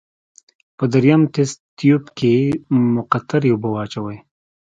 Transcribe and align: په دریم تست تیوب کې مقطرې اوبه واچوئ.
په 0.77 0.83
دریم 0.93 1.21
تست 1.33 1.57
تیوب 1.77 2.03
کې 2.17 2.33
مقطرې 2.95 3.49
اوبه 3.53 3.69
واچوئ. 3.71 4.17